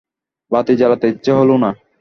বাতি 0.51 0.73
জ্বালাতে 0.75 1.05
ইচ্ছে 1.07 1.31
হলো 1.31 1.55
না। 1.63 1.69